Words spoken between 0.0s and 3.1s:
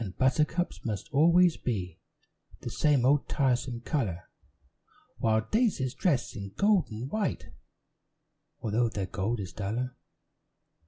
And buttercups must always be The same